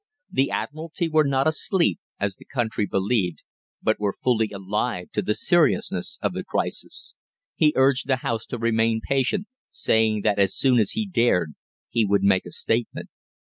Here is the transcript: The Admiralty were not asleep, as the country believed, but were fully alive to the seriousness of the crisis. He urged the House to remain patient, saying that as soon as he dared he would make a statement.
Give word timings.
The 0.31 0.49
Admiralty 0.49 1.07
were 1.09 1.27
not 1.27 1.45
asleep, 1.47 1.99
as 2.19 2.35
the 2.35 2.45
country 2.45 2.87
believed, 2.87 3.43
but 3.83 3.99
were 3.99 4.15
fully 4.23 4.49
alive 4.49 5.11
to 5.11 5.21
the 5.21 5.35
seriousness 5.35 6.17
of 6.23 6.33
the 6.33 6.43
crisis. 6.43 7.13
He 7.55 7.71
urged 7.75 8.07
the 8.07 8.15
House 8.25 8.47
to 8.47 8.57
remain 8.57 9.01
patient, 9.07 9.45
saying 9.69 10.21
that 10.21 10.39
as 10.39 10.55
soon 10.57 10.79
as 10.79 10.93
he 10.93 11.07
dared 11.07 11.53
he 11.91 12.03
would 12.03 12.23
make 12.23 12.47
a 12.47 12.51
statement. 12.51 13.09